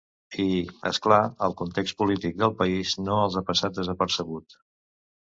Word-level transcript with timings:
I, 0.43 0.45
és 0.89 0.99
clar, 1.07 1.19
el 1.49 1.55
context 1.59 1.97
polític 2.01 2.41
del 2.41 2.57
país 2.65 2.97
no 3.05 3.23
els 3.29 3.39
ha 3.41 3.47
pas 3.49 3.55
passat 3.63 3.81
desapercebut. 3.81 4.63